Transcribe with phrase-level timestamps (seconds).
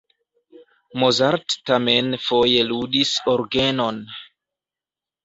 [1.01, 4.01] Mozart tamen foje ludis orgenon.